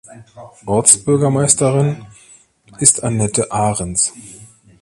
Ortsbürgermeisterin 0.65 2.07
ist 2.79 3.03
Annette 3.03 3.51
Ahrens. 3.51 4.11